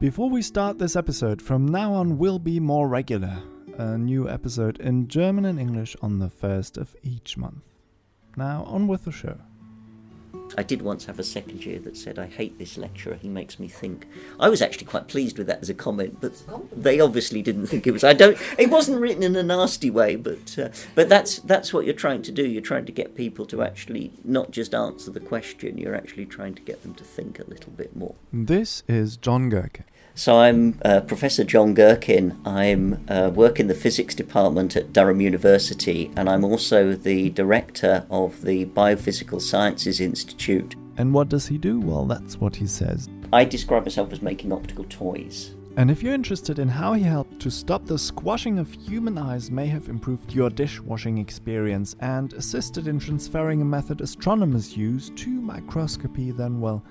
Before 0.00 0.30
we 0.30 0.42
start 0.42 0.78
this 0.78 0.94
episode, 0.94 1.42
from 1.42 1.66
now 1.66 1.92
on 1.92 2.18
will 2.18 2.38
be 2.38 2.60
more 2.60 2.86
regular. 2.86 3.42
A 3.78 3.98
new 3.98 4.28
episode 4.28 4.78
in 4.78 5.08
German 5.08 5.44
and 5.44 5.58
English 5.58 5.96
on 6.00 6.20
the 6.20 6.30
first 6.30 6.76
of 6.76 6.94
each 7.02 7.36
month. 7.36 7.64
Now, 8.36 8.62
on 8.68 8.86
with 8.86 9.06
the 9.06 9.10
show. 9.10 9.36
I 10.56 10.62
did 10.62 10.82
once 10.82 11.04
have 11.06 11.18
a 11.18 11.24
second 11.24 11.64
year 11.64 11.78
that 11.80 11.96
said, 11.96 12.18
I 12.18 12.26
hate 12.26 12.58
this 12.58 12.76
lecturer, 12.76 13.14
he 13.14 13.28
makes 13.28 13.60
me 13.60 13.68
think. 13.68 14.06
I 14.40 14.48
was 14.48 14.60
actually 14.60 14.86
quite 14.86 15.06
pleased 15.06 15.38
with 15.38 15.46
that 15.46 15.60
as 15.62 15.70
a 15.70 15.74
comment, 15.74 16.18
but 16.20 16.42
they 16.72 16.98
obviously 17.00 17.42
didn't 17.42 17.66
think 17.66 17.86
it 17.86 17.92
was. 17.92 18.02
I 18.02 18.12
don't, 18.12 18.36
it 18.58 18.70
wasn't 18.70 19.00
written 19.00 19.22
in 19.22 19.36
a 19.36 19.42
nasty 19.42 19.90
way, 19.90 20.16
but, 20.16 20.58
uh, 20.58 20.70
but 20.94 21.08
that's, 21.08 21.38
that's 21.40 21.72
what 21.72 21.84
you're 21.84 21.94
trying 21.94 22.22
to 22.22 22.32
do. 22.32 22.46
You're 22.46 22.62
trying 22.62 22.86
to 22.86 22.92
get 22.92 23.14
people 23.14 23.46
to 23.46 23.62
actually 23.62 24.10
not 24.24 24.50
just 24.50 24.74
answer 24.74 25.10
the 25.10 25.20
question, 25.20 25.78
you're 25.78 25.94
actually 25.94 26.26
trying 26.26 26.54
to 26.54 26.62
get 26.62 26.82
them 26.82 26.94
to 26.94 27.04
think 27.04 27.38
a 27.38 27.44
little 27.44 27.72
bit 27.72 27.94
more. 27.94 28.14
This 28.32 28.82
is 28.88 29.16
John 29.16 29.50
Girkin. 29.50 29.84
So 30.18 30.40
I'm 30.40 30.80
uh, 30.84 31.02
Professor 31.02 31.44
John 31.44 31.76
Girkin. 31.76 32.44
I'm 32.44 33.04
uh, 33.08 33.30
work 33.32 33.60
in 33.60 33.68
the 33.68 33.74
physics 33.74 34.16
department 34.16 34.74
at 34.74 34.92
Durham 34.92 35.20
University, 35.20 36.10
and 36.16 36.28
I'm 36.28 36.44
also 36.44 36.96
the 36.96 37.30
director 37.30 38.04
of 38.10 38.42
the 38.42 38.64
Biophysical 38.66 39.40
Sciences 39.40 40.00
Institute. 40.00 40.17
And 40.96 41.14
what 41.14 41.28
does 41.28 41.46
he 41.46 41.58
do? 41.58 41.80
Well, 41.80 42.06
that's 42.06 42.36
what 42.38 42.56
he 42.56 42.66
says. 42.66 43.08
I 43.32 43.44
describe 43.44 43.84
myself 43.84 44.12
as 44.12 44.22
making 44.22 44.52
optical 44.52 44.84
toys. 44.84 45.54
And 45.76 45.92
if 45.92 46.02
you're 46.02 46.14
interested 46.14 46.58
in 46.58 46.68
how 46.68 46.94
he 46.94 47.04
helped 47.04 47.38
to 47.40 47.50
stop 47.50 47.86
the 47.86 47.98
squashing 47.98 48.58
of 48.58 48.72
human 48.72 49.16
eyes 49.16 49.48
may 49.48 49.66
have 49.66 49.88
improved 49.88 50.32
your 50.32 50.50
dishwashing 50.50 51.18
experience 51.18 51.94
and 52.00 52.32
assisted 52.32 52.88
in 52.88 52.98
transferring 52.98 53.62
a 53.62 53.64
method 53.64 54.00
astronomers 54.00 54.76
use 54.76 55.10
to 55.14 55.28
microscopy, 55.28 56.32
then 56.32 56.60
well, 56.60 56.82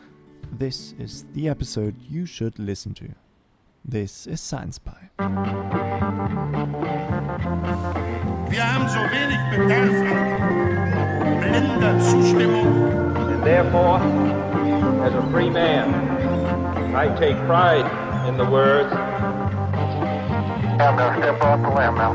this 0.53 0.93
is 0.97 1.25
the 1.33 1.49
episode 1.49 1.95
you 2.09 2.25
should 2.25 2.57
listen 2.59 2.93
to. 2.93 3.09
This 3.83 4.25
is 4.25 4.39
Science 4.39 4.79
Pie. 4.79 5.09
Wir 8.49 8.73
haben 8.73 8.87
so 8.87 8.99
wenig 8.99 9.39
Bedarf 9.51 10.01
an 11.21 11.39
blinder 11.41 11.99
Zustimmung. 11.99 13.06
And 13.47 13.65
therefore, 13.65 13.99
as 15.05 15.13
a 15.13 15.21
free 15.31 15.49
man, 15.49 15.93
I 16.93 17.17
take 17.17 17.37
pride 17.45 18.27
in 18.27 18.35
the 18.35 18.43
words, 18.43 18.93
I'm 20.81 20.97
gonna 20.97 21.17
step 21.17 21.41
off 21.41 21.61
the 21.61 21.69
limb 21.69 21.95
now. 21.95 22.13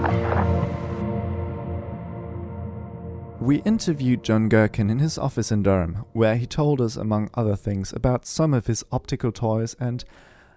We 3.40 3.62
interviewed 3.62 4.22
John 4.22 4.50
Girkin 4.50 4.90
in 4.90 4.98
his 4.98 5.16
office 5.16 5.50
in 5.50 5.62
Durham, 5.62 6.04
where 6.12 6.36
he 6.36 6.44
told 6.44 6.82
us, 6.82 6.96
among 6.96 7.30
other 7.32 7.56
things, 7.56 7.94
about 7.94 8.26
some 8.26 8.52
of 8.52 8.66
his 8.66 8.84
optical 8.92 9.32
toys 9.32 9.74
and 9.80 10.04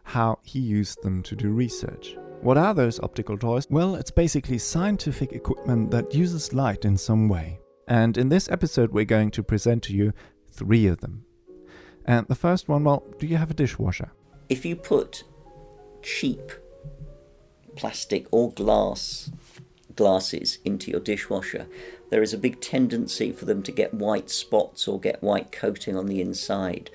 how 0.04 0.40
he 0.44 0.60
used 0.60 1.02
them 1.04 1.24
to 1.24 1.38
do 1.38 1.52
research. 1.52 2.18
What 2.42 2.58
are 2.58 2.74
those 2.74 3.00
optical 3.00 3.38
toys? 3.38 3.66
Well, 3.70 3.96
it's 3.96 4.12
basically 4.12 4.58
scientific 4.58 5.32
equipment 5.32 5.90
that 5.92 6.14
uses 6.14 6.54
light 6.54 6.84
in 6.84 6.98
some 6.98 7.30
way. 7.30 7.62
And 7.88 8.18
in 8.18 8.30
this 8.30 8.50
episode, 8.50 8.92
we're 8.92 9.06
going 9.06 9.32
to 9.32 9.44
present 9.44 9.84
to 9.84 9.94
you 9.94 10.12
three 10.56 10.88
of 10.88 11.02
them. 11.02 11.26
And 12.06 12.28
the 12.28 12.36
first 12.36 12.68
one, 12.68 12.84
well, 12.84 13.04
do 13.20 13.28
you 13.28 13.38
have 13.38 13.52
a 13.52 13.56
dishwasher? 13.56 14.12
If 14.50 14.66
you 14.66 14.76
put 14.76 15.24
cheap 16.02 16.52
plastic 17.76 18.28
or 18.32 18.52
glass 18.52 19.32
glasses 19.96 20.60
into 20.64 20.92
your 20.92 21.00
dishwasher, 21.00 21.68
there 22.10 22.22
is 22.22 22.34
a 22.34 22.38
big 22.38 22.62
tendency 22.62 23.32
for 23.32 23.46
them 23.46 23.64
to 23.64 23.72
get 23.72 23.94
white 23.94 24.30
spots 24.30 24.88
or 24.88 25.00
get 25.00 25.24
white 25.24 25.52
coating 25.52 25.98
on 25.98 26.06
the 26.06 26.22
inside. 26.22 26.90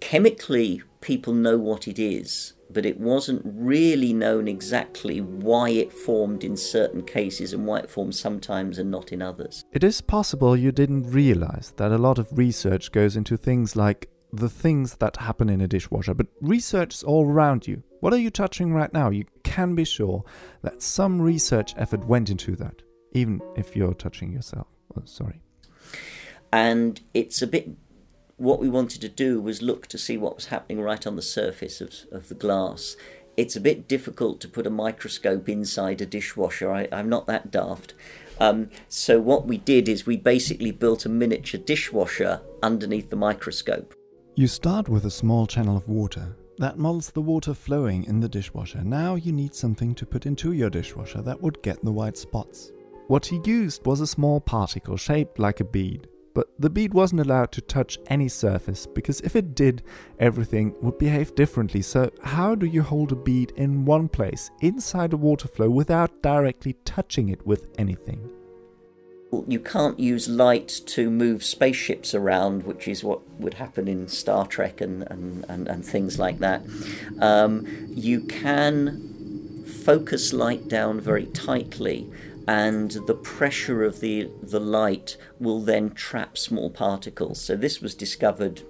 Chemically, 0.00 0.82
people 1.00 1.32
know 1.32 1.58
what 1.58 1.88
it 1.88 1.98
is, 1.98 2.54
but 2.70 2.84
it 2.84 2.98
wasn't 2.98 3.42
really 3.44 4.12
known 4.12 4.48
exactly 4.48 5.20
why 5.20 5.70
it 5.70 5.92
formed 5.92 6.44
in 6.44 6.56
certain 6.56 7.04
cases 7.04 7.52
and 7.52 7.66
why 7.66 7.78
it 7.78 7.90
forms 7.90 8.18
sometimes 8.18 8.78
and 8.78 8.90
not 8.90 9.12
in 9.12 9.22
others. 9.22 9.64
It 9.72 9.84
is 9.84 10.00
possible 10.00 10.56
you 10.56 10.72
didn't 10.72 11.10
realize 11.10 11.72
that 11.76 11.92
a 11.92 11.98
lot 11.98 12.18
of 12.18 12.36
research 12.36 12.92
goes 12.92 13.16
into 13.16 13.36
things 13.36 13.76
like 13.76 14.10
the 14.32 14.48
things 14.48 14.96
that 14.96 15.16
happen 15.16 15.48
in 15.48 15.60
a 15.60 15.68
dishwasher, 15.68 16.14
but 16.14 16.26
research 16.40 16.94
is 16.94 17.02
all 17.02 17.26
around 17.26 17.66
you. 17.66 17.82
What 18.00 18.12
are 18.12 18.18
you 18.18 18.30
touching 18.30 18.72
right 18.72 18.92
now? 18.92 19.10
You 19.10 19.24
can 19.42 19.74
be 19.74 19.84
sure 19.84 20.22
that 20.62 20.82
some 20.82 21.20
research 21.20 21.74
effort 21.76 22.04
went 22.06 22.28
into 22.28 22.54
that, 22.56 22.82
even 23.12 23.40
if 23.56 23.74
you're 23.74 23.94
touching 23.94 24.32
yourself. 24.32 24.66
Oh, 24.96 25.02
sorry. 25.04 25.40
And 26.52 27.00
it's 27.14 27.42
a 27.42 27.46
bit 27.46 27.70
what 28.38 28.60
we 28.60 28.68
wanted 28.68 29.00
to 29.02 29.08
do 29.08 29.40
was 29.40 29.62
look 29.62 29.86
to 29.88 29.98
see 29.98 30.16
what 30.16 30.36
was 30.36 30.46
happening 30.46 30.80
right 30.80 31.06
on 31.06 31.16
the 31.16 31.22
surface 31.22 31.80
of, 31.80 31.92
of 32.10 32.28
the 32.28 32.34
glass. 32.34 32.96
It's 33.36 33.56
a 33.56 33.60
bit 33.60 33.86
difficult 33.86 34.40
to 34.40 34.48
put 34.48 34.66
a 34.66 34.70
microscope 34.70 35.48
inside 35.48 36.00
a 36.00 36.06
dishwasher. 36.06 36.72
I, 36.72 36.88
I'm 36.90 37.08
not 37.08 37.26
that 37.26 37.50
daft. 37.50 37.94
Um, 38.40 38.70
so 38.88 39.20
what 39.20 39.46
we 39.46 39.58
did 39.58 39.88
is 39.88 40.06
we 40.06 40.16
basically 40.16 40.70
built 40.70 41.04
a 41.04 41.08
miniature 41.08 41.60
dishwasher 41.60 42.40
underneath 42.62 43.10
the 43.10 43.16
microscope. 43.16 43.94
You 44.36 44.46
start 44.46 44.88
with 44.88 45.04
a 45.04 45.10
small 45.10 45.46
channel 45.46 45.76
of 45.76 45.88
water. 45.88 46.36
That 46.58 46.78
models 46.78 47.10
the 47.10 47.20
water 47.20 47.54
flowing 47.54 48.04
in 48.04 48.20
the 48.20 48.28
dishwasher. 48.28 48.82
Now 48.82 49.16
you 49.16 49.32
need 49.32 49.54
something 49.54 49.94
to 49.96 50.06
put 50.06 50.26
into 50.26 50.52
your 50.52 50.70
dishwasher 50.70 51.22
that 51.22 51.40
would 51.40 51.62
get 51.62 51.84
the 51.84 51.92
white 51.92 52.16
spots. 52.16 52.72
What 53.08 53.26
he 53.26 53.40
used 53.44 53.84
was 53.86 54.00
a 54.00 54.06
small 54.06 54.40
particle 54.40 54.96
shaped 54.96 55.38
like 55.38 55.60
a 55.60 55.64
bead. 55.64 56.08
But 56.38 56.52
the 56.56 56.70
bead 56.70 56.94
wasn't 56.94 57.22
allowed 57.22 57.50
to 57.50 57.60
touch 57.60 57.98
any 58.06 58.28
surface 58.28 58.86
because 58.86 59.20
if 59.22 59.34
it 59.34 59.56
did, 59.56 59.82
everything 60.20 60.72
would 60.82 60.96
behave 60.96 61.34
differently. 61.34 61.82
So, 61.82 62.12
how 62.22 62.54
do 62.54 62.64
you 62.64 62.80
hold 62.80 63.10
a 63.10 63.16
bead 63.16 63.52
in 63.56 63.84
one 63.84 64.08
place 64.08 64.48
inside 64.60 65.12
a 65.12 65.16
water 65.16 65.48
flow 65.48 65.68
without 65.68 66.22
directly 66.22 66.76
touching 66.84 67.28
it 67.28 67.44
with 67.44 67.66
anything? 67.76 68.30
You 69.48 69.58
can't 69.58 69.98
use 69.98 70.28
light 70.28 70.68
to 70.86 71.10
move 71.10 71.42
spaceships 71.42 72.14
around, 72.14 72.62
which 72.62 72.86
is 72.86 73.02
what 73.02 73.28
would 73.40 73.54
happen 73.54 73.88
in 73.88 74.06
Star 74.06 74.46
Trek 74.46 74.80
and, 74.80 75.02
and, 75.10 75.44
and, 75.48 75.66
and 75.66 75.84
things 75.84 76.20
like 76.20 76.38
that. 76.38 76.62
Um, 77.18 77.66
you 77.88 78.20
can 78.20 79.64
focus 79.66 80.32
light 80.32 80.68
down 80.68 81.00
very 81.00 81.26
tightly 81.26 82.08
and 82.48 82.92
the 83.06 83.14
pressure 83.14 83.84
of 83.84 84.00
the, 84.00 84.30
the 84.42 84.58
light 84.58 85.18
will 85.38 85.60
then 85.60 85.90
trap 85.90 86.38
small 86.38 86.70
particles. 86.70 87.38
So 87.38 87.54
this 87.56 87.82
was 87.82 87.94
discovered 87.94 88.62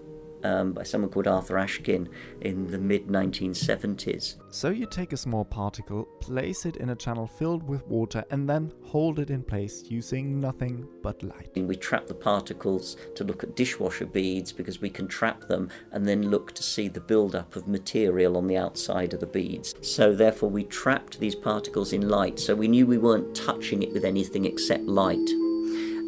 um, 0.44 0.72
by 0.72 0.82
someone 0.82 1.10
called 1.10 1.26
Arthur 1.26 1.54
Ashkin 1.54 2.08
in 2.40 2.70
the 2.70 2.78
mid 2.78 3.08
1970s. 3.08 4.36
So 4.50 4.70
you 4.70 4.86
take 4.86 5.12
a 5.12 5.16
small 5.16 5.44
particle, 5.44 6.04
place 6.20 6.66
it 6.66 6.76
in 6.76 6.90
a 6.90 6.96
channel 6.96 7.26
filled 7.26 7.62
with 7.62 7.86
water, 7.86 8.24
and 8.30 8.48
then 8.48 8.72
hold 8.84 9.18
it 9.18 9.30
in 9.30 9.42
place 9.42 9.84
using 9.88 10.40
nothing 10.40 10.88
but 11.02 11.22
light. 11.22 11.50
We 11.56 11.76
trap 11.76 12.06
the 12.06 12.14
particles 12.14 12.96
to 13.14 13.24
look 13.24 13.42
at 13.42 13.56
dishwasher 13.56 14.06
beads 14.06 14.52
because 14.52 14.80
we 14.80 14.90
can 14.90 15.08
trap 15.08 15.42
them 15.42 15.68
and 15.92 16.06
then 16.06 16.30
look 16.30 16.52
to 16.54 16.62
see 16.62 16.88
the 16.88 17.00
buildup 17.00 17.56
of 17.56 17.68
material 17.68 18.36
on 18.36 18.46
the 18.46 18.56
outside 18.56 19.14
of 19.14 19.20
the 19.20 19.26
beads. 19.26 19.74
So 19.82 20.14
therefore, 20.14 20.50
we 20.50 20.64
trapped 20.64 21.20
these 21.20 21.34
particles 21.34 21.92
in 21.92 22.08
light, 22.08 22.38
so 22.38 22.54
we 22.54 22.68
knew 22.68 22.86
we 22.86 22.98
weren't 22.98 23.34
touching 23.34 23.82
it 23.82 23.92
with 23.92 24.04
anything 24.04 24.44
except 24.44 24.84
light. 24.84 25.28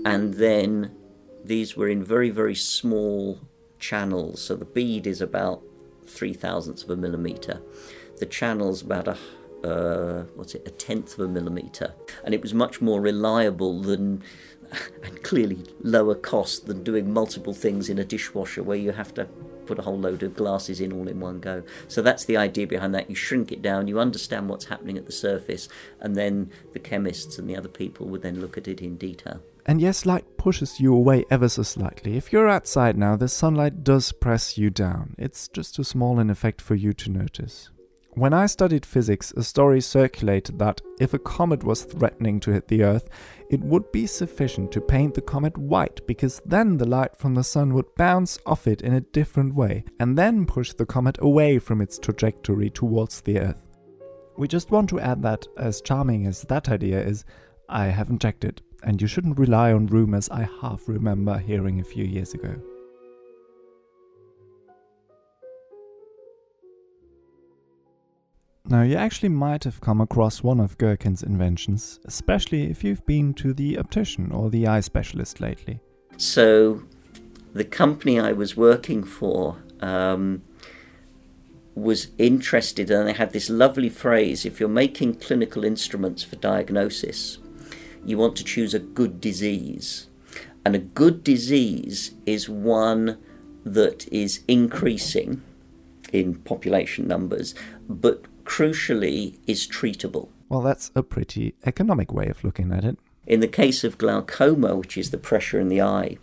And 0.04 0.34
then 0.34 0.96
these 1.44 1.76
were 1.76 1.88
in 1.88 2.04
very, 2.04 2.30
very 2.30 2.54
small 2.54 3.40
channels. 3.80 4.40
So 4.42 4.54
the 4.54 4.64
bead 4.64 5.06
is 5.06 5.20
about 5.20 5.62
three 6.06 6.34
thousandths 6.34 6.84
of 6.84 6.90
a 6.90 6.96
millimeter. 6.96 7.60
The 8.18 8.26
channel's 8.26 8.82
about 8.82 9.08
a 9.08 9.16
uh, 9.64 10.24
what's 10.36 10.54
it, 10.54 10.66
a 10.66 10.70
tenth 10.70 11.18
of 11.18 11.20
a 11.20 11.28
millimeter, 11.28 11.94
and 12.24 12.34
it 12.34 12.42
was 12.42 12.54
much 12.54 12.80
more 12.80 13.00
reliable 13.00 13.80
than, 13.82 14.22
and 15.04 15.22
clearly 15.22 15.64
lower 15.82 16.14
cost 16.14 16.66
than 16.66 16.82
doing 16.82 17.12
multiple 17.12 17.52
things 17.52 17.88
in 17.88 17.98
a 17.98 18.04
dishwasher 18.04 18.62
where 18.62 18.78
you 18.78 18.92
have 18.92 19.12
to 19.14 19.26
put 19.66 19.78
a 19.78 19.82
whole 19.82 19.98
load 19.98 20.22
of 20.22 20.34
glasses 20.34 20.80
in 20.80 20.92
all 20.92 21.06
in 21.06 21.20
one 21.20 21.38
go. 21.38 21.62
So 21.88 22.02
that's 22.02 22.24
the 22.24 22.36
idea 22.36 22.66
behind 22.66 22.94
that. 22.94 23.08
You 23.08 23.14
shrink 23.14 23.52
it 23.52 23.62
down, 23.62 23.86
you 23.86 24.00
understand 24.00 24.48
what's 24.48 24.64
happening 24.64 24.98
at 24.98 25.06
the 25.06 25.12
surface, 25.12 25.68
and 26.00 26.16
then 26.16 26.50
the 26.72 26.80
chemists 26.80 27.38
and 27.38 27.48
the 27.48 27.56
other 27.56 27.68
people 27.68 28.06
would 28.06 28.22
then 28.22 28.40
look 28.40 28.58
at 28.58 28.66
it 28.66 28.80
in 28.80 28.96
detail. 28.96 29.40
And 29.70 29.80
yes, 29.80 30.04
light 30.04 30.36
pushes 30.36 30.80
you 30.80 30.92
away 30.92 31.24
ever 31.30 31.48
so 31.48 31.62
slightly. 31.62 32.16
If 32.16 32.32
you're 32.32 32.48
outside 32.48 32.98
now, 32.98 33.14
the 33.14 33.28
sunlight 33.28 33.84
does 33.84 34.10
press 34.10 34.58
you 34.58 34.68
down. 34.68 35.14
It's 35.16 35.46
just 35.46 35.76
too 35.76 35.84
small 35.84 36.18
an 36.18 36.28
effect 36.28 36.60
for 36.60 36.74
you 36.74 36.92
to 36.94 37.08
notice. 37.08 37.70
When 38.14 38.32
I 38.32 38.46
studied 38.46 38.84
physics, 38.84 39.30
a 39.36 39.44
story 39.44 39.80
circulated 39.80 40.58
that 40.58 40.80
if 40.98 41.14
a 41.14 41.20
comet 41.20 41.62
was 41.62 41.84
threatening 41.84 42.40
to 42.40 42.50
hit 42.50 42.66
the 42.66 42.82
Earth, 42.82 43.08
it 43.48 43.60
would 43.60 43.92
be 43.92 44.08
sufficient 44.08 44.72
to 44.72 44.80
paint 44.80 45.14
the 45.14 45.20
comet 45.20 45.56
white 45.56 46.04
because 46.04 46.42
then 46.44 46.76
the 46.76 46.88
light 46.88 47.16
from 47.16 47.36
the 47.36 47.44
sun 47.44 47.72
would 47.74 47.94
bounce 47.94 48.40
off 48.46 48.66
it 48.66 48.82
in 48.82 48.94
a 48.94 49.00
different 49.00 49.54
way 49.54 49.84
and 50.00 50.18
then 50.18 50.46
push 50.46 50.72
the 50.72 50.84
comet 50.84 51.16
away 51.20 51.60
from 51.60 51.80
its 51.80 51.96
trajectory 51.96 52.70
towards 52.70 53.20
the 53.20 53.38
Earth. 53.38 53.62
We 54.36 54.48
just 54.48 54.72
want 54.72 54.88
to 54.88 54.98
add 54.98 55.22
that, 55.22 55.46
as 55.56 55.80
charming 55.80 56.26
as 56.26 56.42
that 56.42 56.68
idea 56.68 57.00
is, 57.00 57.24
I 57.68 57.86
haven't 57.86 58.20
checked 58.20 58.44
it, 58.44 58.62
and 58.82 59.00
you 59.00 59.08
shouldn't 59.08 59.38
rely 59.38 59.72
on 59.72 59.86
rumors 59.86 60.28
I 60.28 60.48
half 60.60 60.88
remember 60.88 61.38
hearing 61.38 61.80
a 61.80 61.84
few 61.84 62.04
years 62.04 62.34
ago. 62.34 62.54
Now, 68.70 68.82
you 68.82 68.94
actually 68.94 69.30
might 69.30 69.64
have 69.64 69.80
come 69.80 70.00
across 70.00 70.44
one 70.44 70.60
of 70.60 70.78
Girkin's 70.78 71.24
inventions, 71.24 71.98
especially 72.04 72.70
if 72.70 72.84
you've 72.84 73.04
been 73.04 73.34
to 73.34 73.52
the 73.52 73.76
optician 73.76 74.30
or 74.30 74.48
the 74.48 74.68
eye 74.68 74.78
specialist 74.78 75.40
lately. 75.40 75.80
So, 76.16 76.84
the 77.52 77.64
company 77.64 78.20
I 78.20 78.30
was 78.30 78.56
working 78.56 79.02
for 79.02 79.56
um, 79.80 80.42
was 81.74 82.12
interested, 82.16 82.92
and 82.92 83.08
they 83.08 83.12
had 83.12 83.32
this 83.32 83.50
lovely 83.50 83.88
phrase 83.88 84.44
if 84.46 84.60
you're 84.60 84.68
making 84.68 85.14
clinical 85.16 85.64
instruments 85.64 86.22
for 86.22 86.36
diagnosis, 86.36 87.38
you 88.04 88.18
want 88.18 88.36
to 88.36 88.44
choose 88.44 88.74
a 88.74 88.78
good 88.78 89.20
disease. 89.20 90.08
And 90.64 90.74
a 90.74 90.78
good 90.78 91.24
disease 91.24 92.14
is 92.26 92.48
one 92.48 93.18
that 93.64 94.06
is 94.12 94.42
increasing 94.48 95.42
in 96.12 96.34
population 96.34 97.06
numbers, 97.06 97.54
but 97.88 98.24
crucially 98.44 99.38
is 99.46 99.66
treatable. 99.66 100.28
Well, 100.48 100.60
that's 100.60 100.90
a 100.94 101.02
pretty 101.02 101.54
economic 101.64 102.12
way 102.12 102.26
of 102.26 102.42
looking 102.42 102.72
at 102.72 102.84
it. 102.84 102.98
In 103.26 103.40
the 103.40 103.48
case 103.48 103.84
of 103.84 103.98
glaucoma, 103.98 104.74
which 104.74 104.98
is 104.98 105.10
the 105.10 105.18
pressure 105.18 105.60
in 105.60 105.68
the 105.68 105.80
eye, 105.80 106.18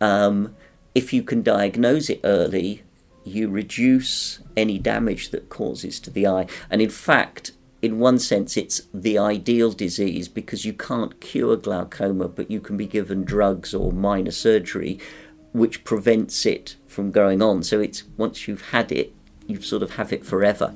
um, 0.00 0.54
if 0.94 1.12
you 1.12 1.22
can 1.22 1.42
diagnose 1.42 2.10
it 2.10 2.20
early, 2.24 2.82
you 3.24 3.48
reduce 3.48 4.40
any 4.56 4.78
damage 4.78 5.30
that 5.30 5.48
causes 5.48 6.00
to 6.00 6.10
the 6.10 6.26
eye. 6.26 6.46
And 6.70 6.82
in 6.82 6.90
fact, 6.90 7.52
in 7.80 7.98
one 7.98 8.18
sense, 8.18 8.56
it's 8.56 8.82
the 8.92 9.18
ideal 9.18 9.72
disease 9.72 10.28
because 10.28 10.64
you 10.64 10.72
can't 10.72 11.20
cure 11.20 11.56
glaucoma, 11.56 12.28
but 12.28 12.50
you 12.50 12.60
can 12.60 12.76
be 12.76 12.86
given 12.86 13.24
drugs 13.24 13.72
or 13.74 13.92
minor 13.92 14.32
surgery 14.32 14.98
which 15.52 15.84
prevents 15.84 16.44
it 16.46 16.76
from 16.86 17.10
going 17.10 17.42
on. 17.42 17.62
So 17.62 17.80
it's 17.80 18.04
once 18.16 18.46
you've 18.46 18.70
had 18.70 18.92
it, 18.92 19.12
you 19.46 19.60
sort 19.62 19.82
of 19.82 19.92
have 19.92 20.12
it 20.12 20.24
forever. 20.24 20.74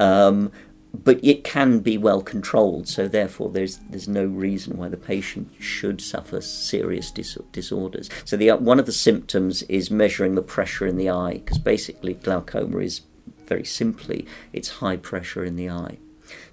Um, 0.00 0.50
but 0.94 1.22
it 1.22 1.44
can 1.44 1.80
be 1.80 1.98
well 1.98 2.22
controlled, 2.22 2.88
so 2.88 3.06
therefore 3.06 3.50
there's 3.50 3.78
there's 3.90 4.08
no 4.08 4.24
reason 4.24 4.78
why 4.78 4.88
the 4.88 4.96
patient 4.96 5.50
should 5.58 6.00
suffer 6.00 6.40
serious 6.40 7.10
dis- 7.10 7.36
disorders. 7.52 8.08
So 8.24 8.38
the 8.38 8.52
one 8.52 8.78
of 8.78 8.86
the 8.86 8.92
symptoms 8.92 9.62
is 9.64 9.90
measuring 9.90 10.36
the 10.36 10.42
pressure 10.42 10.86
in 10.86 10.96
the 10.96 11.10
eye, 11.10 11.42
because 11.44 11.58
basically 11.58 12.14
glaucoma 12.14 12.78
is 12.78 13.02
very 13.46 13.64
simply 13.64 14.26
it's 14.54 14.80
high 14.80 14.96
pressure 14.96 15.44
in 15.44 15.56
the 15.56 15.68
eye. 15.68 15.98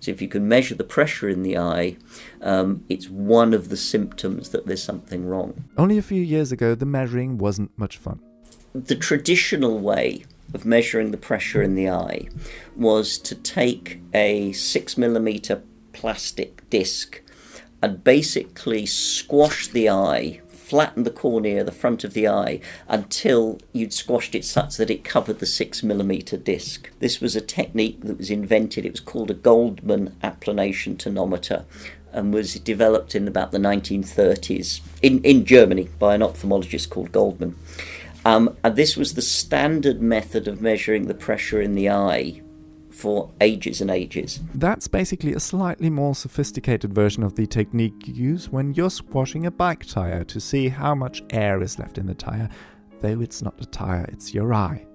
So 0.03 0.11
if 0.11 0.21
you 0.21 0.27
can 0.27 0.49
measure 0.49 0.75
the 0.75 0.83
pressure 0.83 1.29
in 1.29 1.43
the 1.43 1.57
eye, 1.57 1.95
um, 2.41 2.83
it's 2.89 3.07
one 3.07 3.53
of 3.53 3.69
the 3.69 3.77
symptoms 3.77 4.49
that 4.49 4.65
there's 4.65 4.83
something 4.83 5.25
wrong. 5.25 5.63
Only 5.77 5.97
a 5.97 6.01
few 6.01 6.21
years 6.21 6.51
ago, 6.51 6.75
the 6.75 6.85
measuring 6.85 7.37
wasn't 7.37 7.71
much 7.77 7.95
fun. 7.95 8.19
The 8.73 8.97
traditional 8.97 9.79
way 9.79 10.25
of 10.53 10.65
measuring 10.65 11.11
the 11.11 11.17
pressure 11.17 11.63
in 11.63 11.75
the 11.75 11.89
eye 11.89 12.27
was 12.75 13.17
to 13.19 13.33
take 13.33 14.01
a 14.13 14.51
six 14.51 14.97
millimeter 14.97 15.63
plastic 15.93 16.69
disc 16.69 17.21
and 17.81 18.03
basically 18.03 18.85
squash 18.85 19.69
the 19.69 19.89
eye, 19.89 20.41
flatten 20.73 21.03
the 21.03 21.11
cornea, 21.11 21.63
the 21.63 21.71
front 21.71 22.03
of 22.03 22.15
the 22.15 22.27
eye, 22.27 22.59
until 22.87 23.59
you'd 23.73 23.93
squashed 23.93 24.33
it 24.33 24.43
such 24.43 24.75
that 24.77 24.89
it 24.89 25.03
covered 25.03 25.37
the 25.37 25.45
six 25.45 25.83
millimeter 25.83 26.35
disc. 26.35 26.89
This 26.97 27.21
was 27.21 27.35
a 27.35 27.41
technique 27.41 28.01
that 28.01 28.17
was 28.17 28.31
invented. 28.31 28.83
It 28.83 28.93
was 28.93 28.99
called 28.99 29.29
a 29.29 29.35
Goldmann 29.35 30.15
applanation 30.23 30.97
tonometer 30.97 31.65
and 32.11 32.33
was 32.33 32.55
developed 32.55 33.13
in 33.13 33.27
about 33.27 33.51
the 33.51 33.59
1930s 33.59 34.81
in, 35.03 35.23
in 35.23 35.45
Germany 35.45 35.89
by 35.99 36.15
an 36.15 36.21
ophthalmologist 36.21 36.89
called 36.89 37.11
Goldmann. 37.11 37.55
Um, 38.25 38.57
and 38.63 38.75
this 38.75 38.97
was 38.97 39.13
the 39.13 39.21
standard 39.21 40.01
method 40.01 40.47
of 40.47 40.59
measuring 40.59 41.05
the 41.05 41.13
pressure 41.13 41.61
in 41.61 41.75
the 41.75 41.91
eye 41.91 42.41
for 42.93 43.31
ages 43.41 43.81
and 43.81 43.89
ages. 43.89 44.39
That's 44.55 44.87
basically 44.87 45.33
a 45.33 45.39
slightly 45.39 45.89
more 45.89 46.15
sophisticated 46.15 46.93
version 46.93 47.23
of 47.23 47.35
the 47.35 47.47
technique 47.47 48.07
you 48.07 48.13
use 48.13 48.49
when 48.49 48.73
you're 48.73 48.89
squashing 48.89 49.45
a 49.45 49.51
bike 49.51 49.85
tire 49.85 50.23
to 50.25 50.39
see 50.39 50.69
how 50.69 50.95
much 50.95 51.23
air 51.31 51.61
is 51.61 51.79
left 51.79 51.97
in 51.97 52.05
the 52.05 52.13
tire, 52.13 52.49
though 53.01 53.21
it's 53.21 53.41
not 53.41 53.57
the 53.57 53.65
tire, 53.65 54.05
it's 54.11 54.33
your 54.33 54.53
eye. 54.53 54.85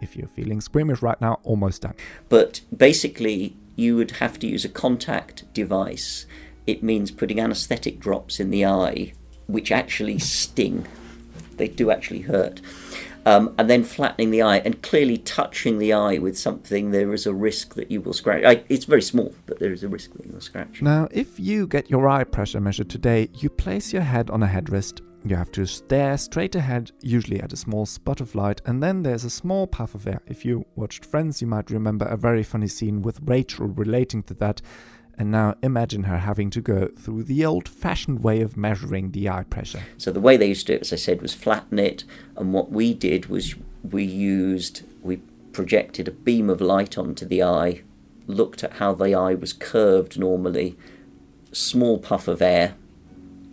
If 0.00 0.16
you're 0.16 0.28
feeling 0.28 0.60
squeamish 0.60 1.02
right 1.02 1.20
now, 1.20 1.40
almost 1.44 1.82
done. 1.82 1.94
But 2.28 2.60
basically, 2.76 3.56
you 3.76 3.96
would 3.96 4.12
have 4.12 4.38
to 4.40 4.46
use 4.46 4.64
a 4.64 4.68
contact 4.68 5.52
device. 5.52 6.26
It 6.66 6.82
means 6.82 7.10
putting 7.10 7.40
anesthetic 7.40 8.00
drops 8.00 8.40
in 8.40 8.50
the 8.50 8.66
eye, 8.66 9.12
which 9.46 9.70
actually 9.70 10.18
sting 10.18 10.86
they 11.56 11.68
do 11.68 11.90
actually 11.90 12.22
hurt. 12.22 12.60
Um, 13.24 13.54
and 13.56 13.70
then 13.70 13.84
flattening 13.84 14.30
the 14.30 14.42
eye 14.42 14.58
and 14.58 14.82
clearly 14.82 15.18
touching 15.18 15.78
the 15.78 15.92
eye 15.92 16.18
with 16.18 16.36
something, 16.36 16.90
there 16.90 17.12
is 17.12 17.26
a 17.26 17.32
risk 17.32 17.74
that 17.74 17.90
you 17.90 18.00
will 18.00 18.12
scratch. 18.12 18.42
I, 18.44 18.64
it's 18.68 18.84
very 18.84 19.02
small, 19.02 19.32
but 19.46 19.60
there 19.60 19.72
is 19.72 19.84
a 19.84 19.88
risk 19.88 20.12
that 20.14 20.26
you 20.26 20.32
will 20.32 20.40
scratch. 20.40 20.82
Now, 20.82 21.08
if 21.12 21.38
you 21.38 21.66
get 21.66 21.88
your 21.88 22.08
eye 22.08 22.24
pressure 22.24 22.60
measured 22.60 22.90
today, 22.90 23.28
you 23.34 23.48
place 23.48 23.92
your 23.92 24.02
head 24.02 24.28
on 24.30 24.42
a 24.42 24.46
headrest. 24.46 25.02
You 25.24 25.36
have 25.36 25.52
to 25.52 25.66
stare 25.66 26.18
straight 26.18 26.56
ahead, 26.56 26.90
usually 27.00 27.40
at 27.40 27.52
a 27.52 27.56
small 27.56 27.86
spot 27.86 28.20
of 28.20 28.34
light, 28.34 28.60
and 28.66 28.82
then 28.82 29.04
there's 29.04 29.22
a 29.22 29.30
small 29.30 29.68
puff 29.68 29.94
of 29.94 30.08
air. 30.08 30.20
If 30.26 30.44
you 30.44 30.66
watched 30.74 31.04
Friends, 31.04 31.40
you 31.40 31.46
might 31.46 31.70
remember 31.70 32.06
a 32.06 32.16
very 32.16 32.42
funny 32.42 32.66
scene 32.66 33.02
with 33.02 33.20
Rachel 33.22 33.68
relating 33.68 34.24
to 34.24 34.34
that. 34.34 34.60
And 35.18 35.30
now 35.30 35.56
imagine 35.62 36.04
her 36.04 36.18
having 36.18 36.50
to 36.50 36.60
go 36.60 36.88
through 36.88 37.24
the 37.24 37.44
old 37.44 37.68
fashioned 37.68 38.24
way 38.24 38.40
of 38.40 38.56
measuring 38.56 39.12
the 39.12 39.28
eye 39.28 39.44
pressure. 39.44 39.82
So 39.98 40.10
the 40.10 40.20
way 40.20 40.36
they 40.36 40.48
used 40.48 40.66
to 40.66 40.72
do 40.72 40.76
it, 40.76 40.82
as 40.82 40.92
I 40.92 40.96
said, 40.96 41.22
was 41.22 41.34
flatten 41.34 41.78
it. 41.78 42.04
And 42.36 42.52
what 42.52 42.70
we 42.70 42.94
did 42.94 43.26
was 43.26 43.54
we 43.82 44.04
used, 44.04 44.82
we 45.02 45.18
projected 45.52 46.08
a 46.08 46.12
beam 46.12 46.48
of 46.48 46.60
light 46.60 46.96
onto 46.96 47.26
the 47.26 47.42
eye, 47.42 47.82
looked 48.26 48.64
at 48.64 48.74
how 48.74 48.94
the 48.94 49.14
eye 49.14 49.34
was 49.34 49.52
curved 49.52 50.18
normally, 50.18 50.76
small 51.52 51.98
puff 51.98 52.26
of 52.26 52.40
air. 52.40 52.74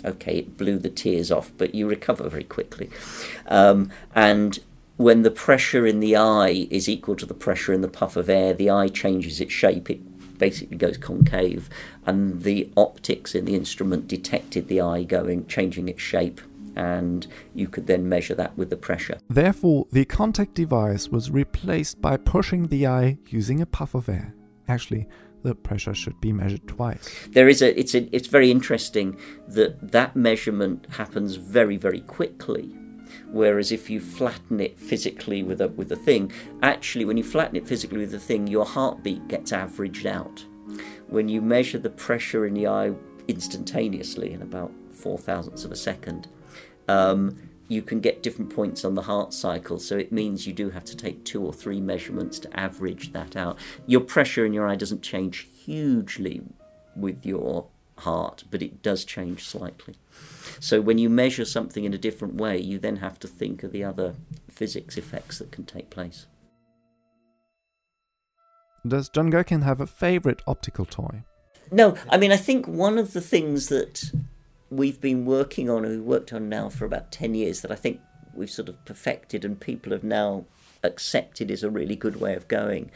Okay, 0.06 0.38
it 0.40 0.58
blew 0.58 0.80
the 0.80 0.90
tears 0.90 1.30
off, 1.30 1.52
but 1.58 1.76
you 1.76 1.88
recover 1.88 2.30
very 2.30 2.46
quickly. 2.46 2.90
Um, 3.48 3.92
and 4.16 4.60
when 4.96 5.24
the 5.24 5.32
pressure 5.32 5.86
in 5.86 6.00
the 6.00 6.16
eye 6.16 6.68
is 6.72 6.88
equal 6.88 7.16
to 7.18 7.26
the 7.26 7.34
pressure 7.34 7.74
in 7.74 7.82
the 7.82 7.90
puff 7.90 8.16
of 8.16 8.30
air, 8.30 8.54
the 8.54 8.70
eye 8.70 8.88
changes 8.88 9.42
its 9.42 9.52
shape. 9.52 9.90
It 9.90 10.00
basically 10.40 10.78
goes 10.78 10.98
concave, 10.98 11.70
and 12.06 12.42
the 12.42 12.72
optics 12.76 13.36
in 13.36 13.46
the 13.46 13.56
instrument 13.56 14.08
detected 14.08 14.68
the 14.68 14.82
eye 14.82 15.04
going, 15.04 15.46
changing 15.46 15.88
its 15.88 16.02
shape, 16.02 16.42
and 16.76 17.28
you 17.54 17.68
could 17.68 17.86
then 17.86 18.10
measure 18.10 18.34
that 18.34 18.58
with 18.58 18.70
the 18.72 18.78
pressure. 18.78 19.20
Therefore, 19.30 19.86
the 19.92 20.06
contact 20.06 20.56
device 20.56 21.10
was 21.10 21.30
replaced 21.30 22.02
by 22.02 22.18
pushing 22.18 22.68
the 22.68 22.88
eye 22.88 23.18
using 23.28 23.62
a 23.62 23.66
puff 23.68 23.94
of 23.94 24.10
air. 24.10 24.34
Actually, 24.68 25.08
the 25.44 25.56
pressure 25.56 25.94
should 25.94 26.20
be 26.20 26.34
measured 26.34 26.68
twice. 26.68 27.28
There 27.30 27.48
is 27.48 27.62
a 27.62 27.78
it's 27.80 27.96
a, 27.96 28.14
it's 28.16 28.28
very 28.28 28.52
interesting 28.52 29.18
that 29.48 29.92
that 29.92 30.16
measurement 30.16 30.86
happens 30.92 31.36
very 31.36 31.78
very 31.78 32.02
quickly 32.02 32.76
Whereas 33.32 33.72
if 33.72 33.90
you 33.90 34.00
flatten 34.00 34.60
it 34.60 34.80
physically 34.80 35.44
with 35.44 35.62
a 35.62 35.68
with 35.70 35.92
a 35.92 35.96
thing, 35.96 36.32
actually 36.62 37.06
when 37.06 37.18
you 37.18 37.24
flatten 37.24 37.56
it 37.56 37.68
physically 37.68 38.00
with 38.00 38.12
the 38.12 38.20
thing, 38.20 38.48
your 38.48 38.66
heartbeat 38.66 39.28
gets 39.28 39.52
averaged 39.52 40.06
out. 40.06 40.46
When 41.08 41.30
you 41.30 41.42
measure 41.42 41.80
the 41.80 41.90
pressure 41.90 42.46
in 42.46 42.54
the 42.54 42.68
eye 42.68 42.94
instantaneously 43.28 44.34
in 44.34 44.42
about 44.42 44.72
four 44.92 45.18
thousandths 45.18 45.66
of 45.66 45.72
a 45.72 45.76
second, 45.76 46.28
um, 46.88 47.38
you 47.68 47.82
can 47.82 48.00
get 48.00 48.24
different 48.24 48.54
points 48.54 48.84
on 48.84 48.96
the 48.96 49.04
heart 49.04 49.34
cycle. 49.34 49.80
So 49.80 49.96
it 49.98 50.12
means 50.12 50.48
you 50.48 50.54
do 50.54 50.70
have 50.72 50.84
to 50.86 50.98
take 50.98 51.24
two 51.24 51.46
or 51.46 51.54
three 51.54 51.80
measurements 51.80 52.40
to 52.40 52.60
average 52.60 53.12
that 53.14 53.36
out. 53.36 53.58
Your 53.86 54.02
pressure 54.02 54.46
in 54.46 54.54
your 54.54 54.68
eye 54.68 54.76
doesn't 54.76 55.04
change 55.04 55.48
hugely 55.66 56.42
with 56.96 57.26
your 57.26 57.68
heart, 58.00 58.44
but 58.50 58.62
it 58.62 58.82
does 58.82 59.06
change 59.06 59.48
slightly. 59.48 59.96
So 60.60 60.82
when 60.82 60.98
you 60.98 61.10
measure 61.10 61.46
something 61.46 61.86
in 61.86 61.94
a 61.94 61.98
different 61.98 62.36
way, 62.36 62.58
you 62.58 62.80
then 62.80 62.98
have 62.98 63.20
to 63.20 63.28
think 63.28 63.64
of 63.64 63.72
the 63.72 63.84
other 63.84 64.16
physics 64.50 64.98
effects 64.98 65.40
that 65.40 65.52
can 65.52 65.66
take 65.66 65.90
place. 65.90 66.28
Does 68.88 69.10
John 69.10 69.32
Girkin 69.32 69.64
have 69.64 69.82
a 69.82 69.88
favorite 69.88 70.42
optical 70.48 70.86
toy? 70.86 71.24
No, 71.72 71.96
I 72.10 72.18
mean, 72.18 72.32
I 72.32 72.38
think 72.38 72.68
one 72.68 72.98
of 72.98 73.14
the 73.14 73.22
things 73.22 73.68
that 73.68 74.12
we've 74.70 75.00
been 75.00 75.26
working 75.26 75.70
on, 75.70 75.86
and 75.86 75.98
we've 75.98 76.06
worked 76.06 76.34
on 76.34 76.50
now 76.50 76.70
for 76.70 76.86
about 76.86 77.12
10 77.12 77.36
years, 77.36 77.62
that 77.62 77.72
I 77.72 77.76
think 77.76 78.00
we've 78.34 78.50
sort 78.50 78.70
of 78.70 78.84
perfected 78.86 79.44
and 79.44 79.60
people 79.60 79.92
have 79.92 80.04
now 80.04 80.46
accepted 80.84 81.52
is 81.52 81.64
a 81.64 81.70
really 81.70 81.96
good 81.96 82.22
way 82.22 82.36
of 82.36 82.48
going, 82.48 82.90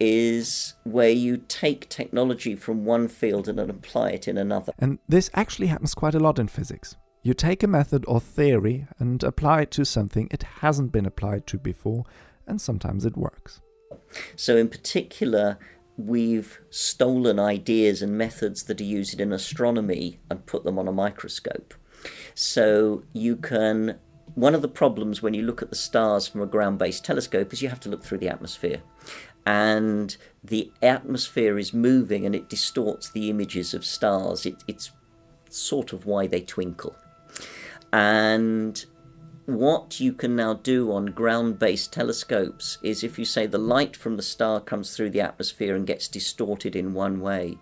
is 0.00 0.74
where 0.84 1.10
you 1.10 1.36
take 1.48 1.88
technology 1.88 2.54
from 2.54 2.84
one 2.84 3.08
field 3.08 3.48
and 3.48 3.58
then 3.58 3.70
apply 3.70 4.10
it 4.10 4.28
in 4.28 4.36
another. 4.36 4.72
And 4.78 4.98
this 5.08 5.30
actually 5.34 5.68
happens 5.68 5.94
quite 5.94 6.14
a 6.14 6.20
lot 6.20 6.38
in 6.38 6.48
physics. 6.48 6.96
You 7.22 7.34
take 7.34 7.62
a 7.62 7.66
method 7.66 8.04
or 8.06 8.20
theory 8.20 8.86
and 8.98 9.22
apply 9.22 9.62
it 9.62 9.70
to 9.72 9.84
something 9.84 10.28
it 10.30 10.44
hasn't 10.60 10.92
been 10.92 11.06
applied 11.06 11.46
to 11.48 11.58
before, 11.58 12.04
and 12.46 12.60
sometimes 12.60 13.04
it 13.04 13.16
works. 13.16 13.60
So, 14.36 14.56
in 14.56 14.68
particular, 14.68 15.58
we've 15.96 16.60
stolen 16.70 17.38
ideas 17.38 18.02
and 18.02 18.16
methods 18.16 18.62
that 18.64 18.80
are 18.80 18.84
used 18.84 19.20
in 19.20 19.32
astronomy 19.32 20.20
and 20.30 20.46
put 20.46 20.64
them 20.64 20.78
on 20.78 20.88
a 20.88 20.92
microscope. 20.92 21.74
So, 22.34 23.02
you 23.12 23.36
can 23.36 23.98
one 24.34 24.54
of 24.54 24.62
the 24.62 24.68
problems 24.68 25.20
when 25.20 25.34
you 25.34 25.42
look 25.42 25.62
at 25.62 25.70
the 25.70 25.76
stars 25.76 26.28
from 26.28 26.42
a 26.42 26.46
ground 26.46 26.78
based 26.78 27.04
telescope 27.04 27.52
is 27.52 27.60
you 27.60 27.68
have 27.68 27.80
to 27.80 27.88
look 27.88 28.04
through 28.04 28.18
the 28.18 28.28
atmosphere. 28.28 28.80
And 29.44 30.16
the 30.44 30.70
atmosphere 30.82 31.58
is 31.58 31.72
moving 31.72 32.26
and 32.26 32.34
it 32.34 32.48
distorts 32.48 33.10
the 33.10 33.30
images 33.30 33.74
of 33.74 33.84
stars. 33.84 34.46
It, 34.46 34.62
it's 34.68 34.92
sort 35.48 35.92
of 35.92 36.06
why 36.06 36.26
they 36.26 36.42
twinkle. 36.42 36.94
And 37.92 38.84
what 39.46 39.98
you 39.98 40.12
can 40.12 40.36
now 40.36 40.54
do 40.54 40.92
on 40.92 41.06
ground 41.06 41.58
based 41.58 41.92
telescopes 41.92 42.78
is 42.82 43.02
if 43.02 43.18
you 43.18 43.24
say 43.24 43.46
the 43.46 43.58
light 43.58 43.96
from 43.96 44.16
the 44.16 44.22
star 44.22 44.60
comes 44.60 44.94
through 44.94 45.10
the 45.10 45.20
atmosphere 45.20 45.74
and 45.74 45.86
gets 45.86 46.08
distorted 46.08 46.76
in 46.76 46.92
one 46.92 47.20
way, 47.20 47.58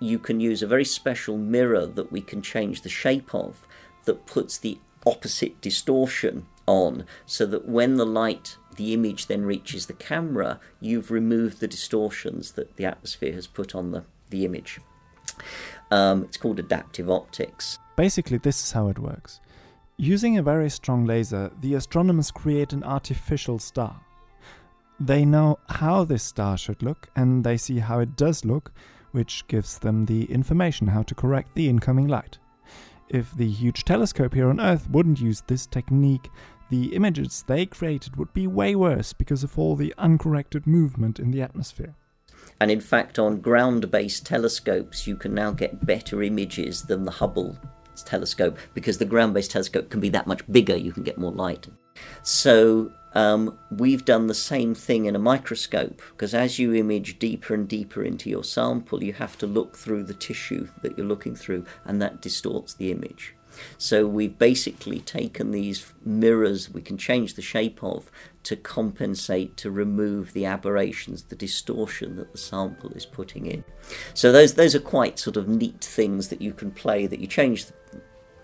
you 0.00 0.18
can 0.18 0.40
use 0.40 0.62
a 0.62 0.66
very 0.66 0.84
special 0.84 1.36
mirror 1.36 1.86
that 1.86 2.10
we 2.10 2.20
can 2.20 2.40
change 2.40 2.82
the 2.82 2.88
shape 2.88 3.34
of 3.34 3.66
that 4.04 4.26
puts 4.26 4.56
the 4.56 4.78
opposite 5.06 5.60
distortion 5.60 6.46
on 6.66 7.04
so 7.26 7.46
that 7.46 7.68
when 7.68 7.96
the 7.96 8.06
light 8.06 8.56
the 8.76 8.94
image 8.94 9.26
then 9.26 9.44
reaches 9.44 9.86
the 9.86 9.92
camera 9.92 10.60
you've 10.80 11.10
removed 11.10 11.60
the 11.60 11.66
distortions 11.66 12.52
that 12.52 12.76
the 12.76 12.84
atmosphere 12.84 13.32
has 13.32 13.46
put 13.46 13.74
on 13.74 13.90
the, 13.90 14.04
the 14.30 14.44
image 14.44 14.78
um, 15.90 16.24
it's 16.24 16.36
called 16.36 16.58
adaptive 16.58 17.10
optics 17.10 17.78
Basically, 17.98 18.38
this 18.38 18.62
is 18.62 18.70
how 18.70 18.86
it 18.86 19.00
works. 19.00 19.40
Using 20.00 20.38
a 20.38 20.44
very 20.44 20.70
strong 20.70 21.06
laser, 21.06 21.50
the 21.60 21.74
astronomers 21.74 22.30
create 22.30 22.72
an 22.72 22.84
artificial 22.84 23.58
star. 23.58 24.00
They 25.00 25.24
know 25.24 25.58
how 25.68 26.04
this 26.04 26.22
star 26.22 26.56
should 26.56 26.84
look, 26.84 27.08
and 27.16 27.42
they 27.42 27.56
see 27.56 27.80
how 27.80 27.98
it 27.98 28.14
does 28.14 28.44
look, 28.44 28.70
which 29.10 29.44
gives 29.48 29.76
them 29.78 30.06
the 30.06 30.26
information 30.26 30.86
how 30.86 31.02
to 31.02 31.16
correct 31.16 31.56
the 31.56 31.68
incoming 31.68 32.06
light. 32.06 32.38
If 33.08 33.36
the 33.36 33.48
huge 33.50 33.84
telescope 33.84 34.34
here 34.34 34.50
on 34.50 34.60
Earth 34.60 34.88
wouldn't 34.88 35.20
use 35.20 35.42
this 35.48 35.66
technique, 35.66 36.30
the 36.70 36.94
images 36.94 37.44
they 37.48 37.66
created 37.66 38.14
would 38.14 38.32
be 38.32 38.46
way 38.46 38.76
worse 38.76 39.12
because 39.12 39.42
of 39.42 39.58
all 39.58 39.74
the 39.74 39.94
uncorrected 39.98 40.64
movement 40.64 41.18
in 41.18 41.32
the 41.32 41.42
atmosphere. 41.42 41.96
and 42.60 42.70
in 42.70 42.80
fact 42.80 43.18
on 43.18 43.40
ground 43.40 43.90
based 43.90 44.24
telescopes 44.24 45.06
you 45.06 45.16
can 45.16 45.34
now 45.34 45.50
get 45.50 45.84
better 45.84 46.22
images 46.22 46.82
than 46.82 47.04
the 47.04 47.10
Hubble 47.10 47.58
telescope 48.02 48.58
because 48.74 48.98
the 48.98 49.04
ground 49.04 49.34
based 49.34 49.50
telescope 49.50 49.90
can 49.90 50.00
be 50.00 50.08
that 50.10 50.26
much 50.26 50.42
bigger 50.50 50.76
you 50.76 50.92
can 50.92 51.02
get 51.02 51.18
more 51.18 51.32
light. 51.32 51.66
So 52.22 52.92
um, 53.14 53.58
we've 53.70 54.04
done 54.04 54.26
the 54.26 54.34
same 54.34 54.74
thing 54.74 55.06
in 55.06 55.16
a 55.16 55.18
microscope 55.18 56.02
because 56.10 56.34
as 56.34 56.58
you 56.58 56.74
image 56.74 57.18
deeper 57.18 57.54
and 57.54 57.66
deeper 57.66 58.02
into 58.02 58.28
your 58.28 58.44
sample 58.44 59.02
you 59.02 59.12
have 59.14 59.38
to 59.38 59.46
look 59.46 59.76
through 59.76 60.04
the 60.04 60.14
tissue 60.14 60.68
that 60.82 60.96
you're 60.96 61.06
looking 61.06 61.34
through 61.34 61.64
and 61.86 62.00
that 62.02 62.20
distorts 62.20 62.74
the 62.74 62.90
image 62.90 63.34
so 63.76 64.06
we've 64.06 64.38
basically 64.38 65.00
taken 65.00 65.50
these 65.50 65.92
mirrors 66.04 66.70
we 66.70 66.80
can 66.80 66.96
change 66.96 67.34
the 67.34 67.42
shape 67.42 67.82
of 67.82 68.10
to 68.48 68.56
compensate 68.56 69.58
to 69.58 69.70
remove 69.70 70.32
the 70.32 70.46
aberrations, 70.46 71.24
the 71.24 71.36
distortion 71.36 72.16
that 72.16 72.32
the 72.32 72.38
sample 72.38 72.90
is 72.92 73.04
putting 73.04 73.44
in. 73.44 73.62
So 74.14 74.32
those 74.32 74.54
those 74.54 74.74
are 74.74 74.80
quite 74.80 75.18
sort 75.18 75.36
of 75.36 75.48
neat 75.48 75.82
things 75.82 76.28
that 76.28 76.40
you 76.40 76.54
can 76.54 76.70
play 76.70 77.06
that 77.06 77.20
you 77.20 77.26
change 77.26 77.66
the 77.66 77.74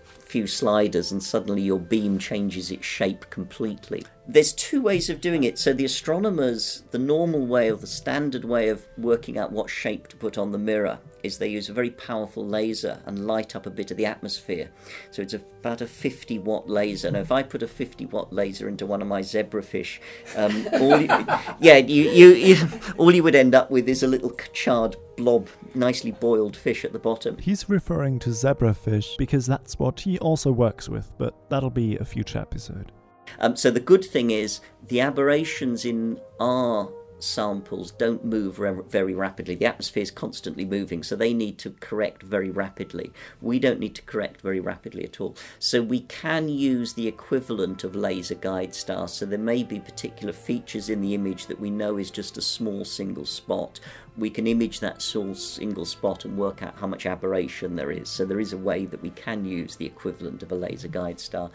few 0.03 0.45
sliders 0.45 1.11
and 1.11 1.23
suddenly 1.23 1.61
your 1.61 1.79
beam 1.79 2.19
changes 2.19 2.69
its 2.69 2.85
shape 2.85 3.29
completely. 3.29 4.03
There's 4.27 4.53
two 4.53 4.81
ways 4.81 5.09
of 5.09 5.21
doing 5.21 5.43
it. 5.43 5.59
So 5.59 5.71
the 5.71 5.85
astronomers, 5.85 6.83
the 6.91 6.97
normal 6.97 7.45
way 7.45 7.71
or 7.71 7.77
the 7.77 7.87
standard 7.87 8.43
way 8.43 8.69
of 8.69 8.87
working 8.97 9.37
out 9.37 9.51
what 9.51 9.69
shape 9.69 10.07
to 10.09 10.15
put 10.15 10.37
on 10.37 10.51
the 10.51 10.57
mirror 10.57 10.99
is 11.25 11.37
they 11.37 11.47
use 11.47 11.69
a 11.69 11.73
very 11.73 11.89
powerful 11.89 12.45
laser 12.45 13.01
and 13.05 13.27
light 13.27 13.55
up 13.55 13.65
a 13.65 13.69
bit 13.69 13.91
of 13.91 13.97
the 13.97 14.05
atmosphere. 14.05 14.69
So 15.11 15.21
it's 15.21 15.33
about 15.33 15.81
a 15.81 15.87
50 15.87 16.39
watt 16.39 16.69
laser. 16.69 17.11
Now, 17.11 17.19
if 17.19 17.31
I 17.31 17.43
put 17.43 17.63
a 17.63 17.67
50 17.67 18.05
watt 18.07 18.31
laser 18.31 18.67
into 18.67 18.85
one 18.85 19.01
of 19.01 19.07
my 19.07 19.21
zebrafish, 19.21 19.99
um, 20.35 20.67
all 20.81 20.99
you, 20.99 21.07
yeah, 21.59 21.77
you, 21.77 22.09
you, 22.09 22.27
you, 22.33 22.57
all 22.97 23.13
you 23.13 23.23
would 23.23 23.35
end 23.35 23.55
up 23.55 23.71
with 23.71 23.89
is 23.89 24.03
a 24.03 24.07
little 24.07 24.31
charred 24.53 24.95
blob, 25.17 25.49
nicely 25.73 26.11
boiled 26.11 26.55
fish 26.55 26.85
at 26.85 26.93
the 26.93 26.99
bottom. 26.99 27.37
He's 27.37 27.69
referring 27.69 28.19
to 28.19 28.29
zebrafish 28.29 29.17
because 29.17 29.45
that's 29.45 29.79
what 29.79 30.01
he 30.01 30.19
also 30.19 30.51
works 30.51 30.89
with, 30.89 31.13
but 31.17 31.35
that'll 31.49 31.69
be 31.69 31.97
a 31.97 32.05
future 32.05 32.39
episode. 32.39 32.91
Um, 33.39 33.55
so 33.55 33.71
the 33.71 33.79
good 33.79 34.03
thing 34.03 34.31
is 34.31 34.61
the 34.87 35.01
aberrations 35.01 35.85
in 35.85 36.19
our 36.39 36.89
samples 37.19 37.91
don't 37.91 38.23
move 38.25 38.59
re- 38.59 38.81
very 38.87 39.13
rapidly. 39.13 39.55
The 39.55 39.65
atmosphere 39.65 40.03
is 40.03 40.11
constantly 40.11 40.65
moving, 40.65 41.03
so 41.03 41.15
they 41.15 41.33
need 41.33 41.57
to 41.59 41.71
correct 41.79 42.23
very 42.23 42.49
rapidly. 42.49 43.11
We 43.41 43.59
don't 43.59 43.79
need 43.79 43.95
to 43.95 44.01
correct 44.01 44.41
very 44.41 44.59
rapidly 44.59 45.03
at 45.03 45.19
all. 45.19 45.35
So 45.59 45.81
we 45.81 46.01
can 46.01 46.49
use 46.49 46.93
the 46.93 47.07
equivalent 47.07 47.83
of 47.83 47.95
laser 47.95 48.35
guide 48.35 48.75
stars. 48.75 49.13
So 49.13 49.25
there 49.25 49.39
may 49.39 49.63
be 49.63 49.79
particular 49.79 50.33
features 50.33 50.89
in 50.89 51.01
the 51.01 51.13
image 51.13 51.47
that 51.47 51.59
we 51.59 51.69
know 51.69 51.97
is 51.97 52.11
just 52.11 52.37
a 52.37 52.41
small 52.41 52.85
single 52.85 53.25
spot. 53.25 53.79
We 54.17 54.29
can 54.29 54.47
image 54.47 54.79
that 54.79 55.01
small 55.01 55.35
single 55.35 55.85
spot 55.85 56.25
and 56.25 56.37
work 56.37 56.63
out 56.63 56.77
how 56.77 56.87
much 56.87 57.05
aberration 57.05 57.75
there 57.75 57.91
is. 57.91 58.09
So 58.09 58.25
there 58.25 58.39
is 58.39 58.53
a 58.53 58.57
way 58.57 58.85
that 58.85 59.01
we 59.01 59.09
can 59.09 59.43
use 59.43 59.75
the 59.75 59.85
equivalent 59.85 60.41
of 60.43 60.51
a 60.51 60.55
laser 60.55 60.87
guide 60.87 61.19
star. 61.19 61.51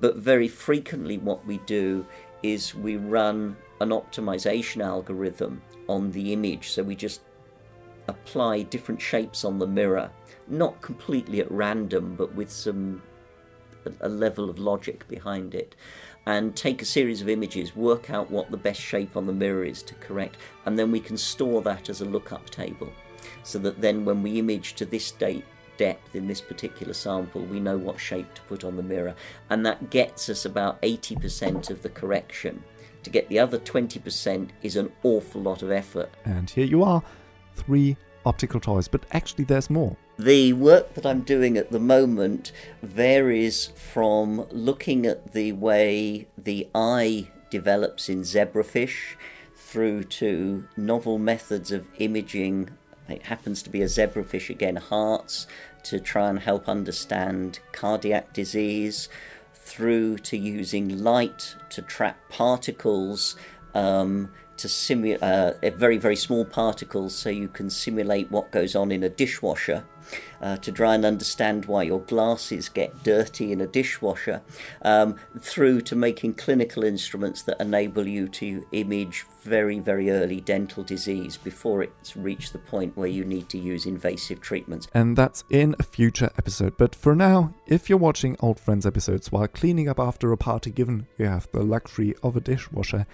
But 0.00 0.16
very 0.16 0.48
frequently, 0.48 1.18
what 1.18 1.46
we 1.46 1.58
do 1.58 2.06
is 2.42 2.74
we 2.74 2.96
run 2.96 3.56
an 3.80 3.90
optimization 3.90 4.82
algorithm 4.82 5.62
on 5.88 6.10
the 6.10 6.32
image. 6.32 6.70
So 6.70 6.82
we 6.82 6.96
just 6.96 7.20
apply 8.08 8.62
different 8.62 9.00
shapes 9.00 9.44
on 9.44 9.58
the 9.58 9.66
mirror, 9.66 10.10
not 10.48 10.80
completely 10.80 11.40
at 11.40 11.50
random, 11.50 12.14
but 12.16 12.34
with 12.34 12.50
some 12.50 13.02
a 14.02 14.08
level 14.08 14.50
of 14.50 14.58
logic 14.58 15.08
behind 15.08 15.54
it. 15.54 15.74
And 16.26 16.54
take 16.54 16.82
a 16.82 16.86
series 16.86 17.22
of 17.22 17.28
images, 17.28 17.74
work 17.74 18.10
out 18.10 18.30
what 18.30 18.50
the 18.50 18.56
best 18.56 18.80
shape 18.80 19.16
on 19.16 19.26
the 19.26 19.32
mirror 19.32 19.64
is 19.64 19.82
to 19.84 19.94
correct, 19.94 20.36
and 20.66 20.78
then 20.78 20.92
we 20.92 21.00
can 21.00 21.16
store 21.16 21.62
that 21.62 21.88
as 21.88 22.02
a 22.02 22.04
lookup 22.04 22.50
table. 22.50 22.92
So 23.42 23.58
that 23.60 23.80
then 23.80 24.04
when 24.04 24.22
we 24.22 24.38
image 24.38 24.74
to 24.74 24.84
this 24.84 25.10
date 25.12 25.44
depth 25.80 26.14
in 26.14 26.28
this 26.28 26.42
particular 26.42 26.92
sample, 26.92 27.40
we 27.40 27.58
know 27.58 27.78
what 27.78 27.98
shape 27.98 28.34
to 28.34 28.42
put 28.42 28.64
on 28.64 28.76
the 28.76 28.82
mirror, 28.82 29.14
and 29.48 29.64
that 29.64 29.88
gets 29.88 30.28
us 30.28 30.44
about 30.44 30.80
80% 30.82 31.70
of 31.70 31.80
the 31.80 31.88
correction. 31.88 32.62
To 33.04 33.08
get 33.08 33.26
the 33.30 33.38
other 33.38 33.58
20% 33.58 34.50
is 34.62 34.76
an 34.76 34.92
awful 35.02 35.40
lot 35.40 35.62
of 35.62 35.70
effort. 35.70 36.10
And 36.26 36.50
here 36.50 36.66
you 36.66 36.84
are, 36.84 37.02
three 37.54 37.96
optical 38.26 38.60
toys, 38.60 38.88
but 38.88 39.06
actually 39.12 39.44
there's 39.44 39.70
more. 39.70 39.96
The 40.18 40.52
work 40.52 40.92
that 40.92 41.06
I'm 41.06 41.22
doing 41.22 41.56
at 41.56 41.70
the 41.70 41.80
moment 41.80 42.52
varies 42.82 43.68
from 43.68 44.46
looking 44.50 45.06
at 45.06 45.32
the 45.32 45.52
way 45.52 46.28
the 46.36 46.68
eye 46.74 47.28
develops 47.48 48.10
in 48.10 48.20
zebrafish 48.20 49.16
through 49.56 50.04
to 50.04 50.68
novel 50.76 51.18
methods 51.18 51.72
of 51.72 51.88
imaging. 51.98 52.68
It 53.08 53.22
happens 53.22 53.62
to 53.62 53.70
be 53.70 53.82
a 53.82 53.86
zebrafish 53.86 54.50
again, 54.50 54.76
hearts, 54.76 55.46
to 55.84 56.00
try 56.00 56.28
and 56.28 56.40
help 56.40 56.68
understand 56.68 57.60
cardiac 57.72 58.32
disease, 58.32 59.08
through 59.54 60.18
to 60.18 60.36
using 60.36 61.02
light 61.02 61.54
to 61.70 61.80
trap 61.82 62.18
particles. 62.28 63.36
Um, 63.74 64.32
to 64.60 64.68
simulate 64.68 65.22
uh, 65.22 65.52
very 65.74 65.96
very 65.96 66.16
small 66.16 66.44
particles 66.44 67.14
so 67.14 67.28
you 67.28 67.48
can 67.48 67.70
simulate 67.70 68.30
what 68.30 68.50
goes 68.50 68.74
on 68.74 68.90
in 68.90 69.02
a 69.02 69.08
dishwasher 69.08 69.84
uh, 70.40 70.56
to 70.56 70.72
try 70.72 70.94
and 70.94 71.04
understand 71.04 71.66
why 71.66 71.82
your 71.82 72.00
glasses 72.00 72.68
get 72.68 73.02
dirty 73.04 73.52
in 73.52 73.60
a 73.60 73.66
dishwasher 73.66 74.42
um, 74.82 75.14
through 75.38 75.80
to 75.80 75.94
making 75.94 76.34
clinical 76.34 76.82
instruments 76.82 77.42
that 77.42 77.60
enable 77.60 78.06
you 78.08 78.28
to 78.28 78.66
image 78.72 79.24
very 79.42 79.78
very 79.78 80.10
early 80.10 80.40
dental 80.40 80.82
disease 80.82 81.36
before 81.36 81.82
it's 81.82 82.16
reached 82.16 82.52
the 82.52 82.58
point 82.58 82.96
where 82.96 83.08
you 83.08 83.24
need 83.24 83.48
to 83.48 83.58
use 83.58 83.86
invasive 83.86 84.40
treatments 84.40 84.88
And 84.94 85.16
that's 85.16 85.44
in 85.50 85.74
a 85.78 85.82
future 85.82 86.30
episode. 86.36 86.76
But 86.76 86.94
for 86.94 87.14
now, 87.14 87.54
if 87.66 87.88
you're 87.88 87.98
watching 87.98 88.36
Old 88.40 88.58
Friends 88.58 88.86
episodes 88.86 89.30
while 89.30 89.48
cleaning 89.48 89.88
up 89.88 89.98
after 89.98 90.32
a 90.32 90.36
party, 90.36 90.70
given 90.70 91.06
you 91.18 91.26
have 91.26 91.48
the 91.52 91.62
luxury 91.62 92.14
of 92.22 92.36
a 92.36 92.40
dishwasher, 92.40 93.06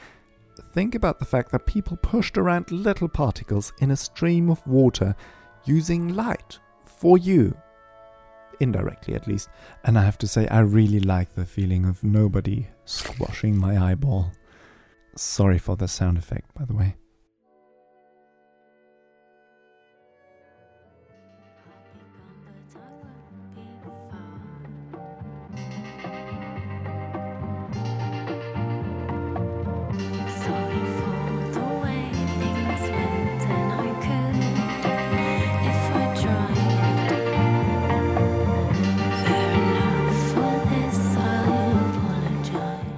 think 0.63 0.95
about 0.95 1.19
the 1.19 1.25
fact 1.25 1.53
that 1.53 1.67
people 1.67 1.97
pushed 1.97 2.39
around 2.39 2.71
little 2.71 3.09
particles 3.09 3.73
in 3.81 3.91
a 3.91 3.97
stream 3.97 4.51
of 4.51 4.67
water 4.67 5.15
using 5.65 6.15
light 6.15 6.59
for 6.85 7.19
you. 7.19 7.57
Indirectly, 8.61 9.15
at 9.15 9.27
least. 9.27 9.49
And 9.85 9.99
I 9.99 10.05
have 10.05 10.19
to 10.19 10.29
say, 10.29 10.49
I 10.49 10.61
really 10.61 11.01
like 11.01 11.35
the 11.35 11.45
feeling 11.45 11.85
of 11.85 12.03
nobody 12.03 12.69
squashing 12.85 13.57
my 13.57 13.79
eyeball. 13.91 14.33
Sorry 15.17 15.59
for 15.59 15.77
the 15.77 15.89
sound 15.89 16.19
effect, 16.19 16.55
by 16.55 16.65
the 16.65 16.75
way. 16.75 16.97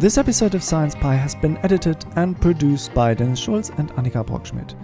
This 0.00 0.17
episode 0.17 0.55
of 0.55 0.62
Science 0.62 0.95
Pie 0.95 1.17
has 1.17 1.35
been 1.35 1.57
edited 1.64 2.05
and 2.14 2.40
produced 2.40 2.95
by 2.95 3.14
Dennis 3.14 3.40
Schulz 3.40 3.71
and 3.78 3.90
Annika 3.95 4.25
Brockschmidt. 4.25 4.76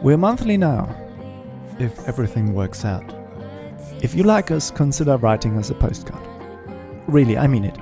We're 0.00 0.16
monthly 0.16 0.56
now, 0.56 0.94
if 1.80 2.06
everything 2.06 2.54
works 2.54 2.84
out. 2.84 3.12
If 4.00 4.14
you 4.14 4.22
like 4.22 4.52
us, 4.52 4.70
consider 4.70 5.16
writing 5.16 5.58
us 5.58 5.70
a 5.70 5.74
postcard. 5.74 6.24
Really, 7.08 7.36
I 7.36 7.48
mean 7.48 7.64
it. 7.64 7.76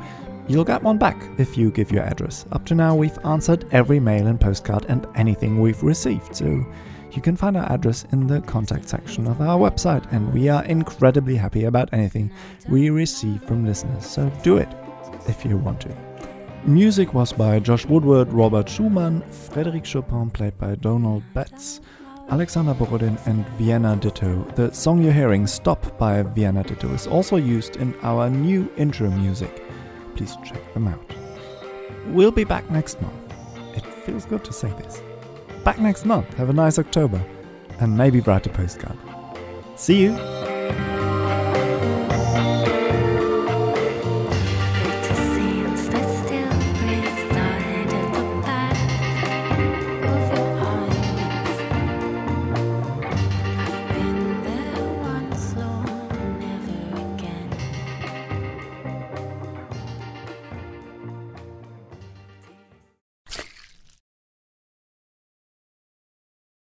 You'll 0.48 0.64
get 0.64 0.82
one 0.82 0.96
back 0.96 1.22
if 1.36 1.58
you 1.58 1.70
give 1.70 1.92
your 1.92 2.04
address. 2.04 2.46
Up 2.52 2.64
to 2.64 2.74
now, 2.74 2.96
we've 2.96 3.18
answered 3.22 3.66
every 3.70 4.00
mail 4.00 4.26
and 4.26 4.40
postcard 4.40 4.86
and 4.88 5.06
anything 5.14 5.60
we've 5.60 5.82
received, 5.82 6.36
so 6.36 6.64
you 7.12 7.20
can 7.20 7.36
find 7.36 7.58
our 7.58 7.70
address 7.70 8.06
in 8.12 8.26
the 8.26 8.40
contact 8.40 8.88
section 8.88 9.26
of 9.26 9.42
our 9.42 9.58
website, 9.58 10.10
and 10.10 10.32
we 10.32 10.48
are 10.48 10.64
incredibly 10.64 11.36
happy 11.36 11.64
about 11.64 11.92
anything 11.92 12.30
we 12.66 12.88
receive 12.88 13.42
from 13.44 13.66
listeners, 13.66 14.06
so 14.06 14.32
do 14.42 14.56
it 14.56 14.70
if 15.26 15.44
you 15.44 15.58
want 15.58 15.82
to. 15.82 16.07
Music 16.64 17.14
was 17.14 17.32
by 17.32 17.58
Josh 17.58 17.86
Woodward, 17.86 18.32
Robert 18.32 18.68
Schumann, 18.68 19.22
Frédéric 19.30 19.84
Chopin, 19.84 20.28
played 20.28 20.58
by 20.58 20.74
Donald 20.74 21.22
Betts, 21.32 21.80
Alexander 22.28 22.74
Borodin, 22.74 23.18
and 23.26 23.46
Vienna 23.50 23.96
Ditto. 23.96 24.44
The 24.54 24.72
song 24.74 25.02
you're 25.02 25.12
hearing, 25.12 25.46
Stop 25.46 25.96
by 25.98 26.22
Vienna 26.22 26.62
Ditto, 26.64 26.92
is 26.92 27.06
also 27.06 27.36
used 27.36 27.76
in 27.76 27.94
our 28.02 28.28
new 28.28 28.70
intro 28.76 29.10
music. 29.10 29.62
Please 30.14 30.36
check 30.44 30.74
them 30.74 30.88
out. 30.88 31.14
We'll 32.08 32.32
be 32.32 32.44
back 32.44 32.70
next 32.70 33.00
month. 33.00 33.14
It 33.74 33.84
feels 34.04 34.26
good 34.26 34.44
to 34.44 34.52
say 34.52 34.68
this. 34.70 35.02
Back 35.64 35.78
next 35.78 36.04
month. 36.04 36.34
Have 36.34 36.50
a 36.50 36.52
nice 36.52 36.78
October. 36.78 37.24
And 37.80 37.96
maybe 37.96 38.20
write 38.20 38.46
a 38.46 38.50
postcard. 38.50 38.98
See 39.76 40.02
you! 40.02 40.47